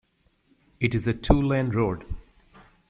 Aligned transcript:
It 0.79 0.95
is 0.95 1.05
a 1.05 1.13
two-lane 1.13 1.69
road. 1.69 2.05